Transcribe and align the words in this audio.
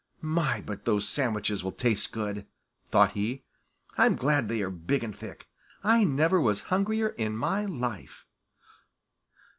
"My, 0.23 0.61
but 0.61 0.85
those 0.85 1.07
sandwiches 1.07 1.63
will 1.63 1.71
taste 1.73 2.11
good," 2.11 2.47
thought 2.89 3.11
he. 3.11 3.43
"I'm 3.99 4.15
glad 4.15 4.49
they 4.49 4.63
are 4.63 4.71
big 4.71 5.03
and 5.03 5.15
thick. 5.15 5.47
I 5.83 6.03
never 6.05 6.41
was 6.41 6.61
hungrier 6.73 7.09
in 7.09 7.37
my 7.37 7.65
life. 7.65 8.25